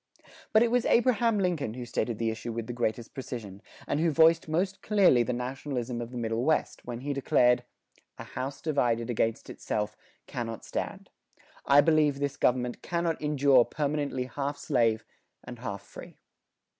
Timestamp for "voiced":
4.09-4.47